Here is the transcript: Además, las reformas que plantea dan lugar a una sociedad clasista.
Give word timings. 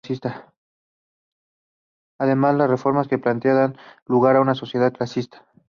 Además, 2.17 2.55
las 2.55 2.67
reformas 2.71 3.07
que 3.07 3.19
plantea 3.19 3.53
dan 3.53 3.77
lugar 4.07 4.35
a 4.35 4.41
una 4.41 4.55
sociedad 4.55 4.91
clasista. 4.91 5.47